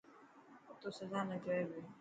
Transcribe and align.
ڪتو 0.67 0.89
سجانا 0.99 1.35
جوئي 1.43 1.63
پيو. 1.69 1.81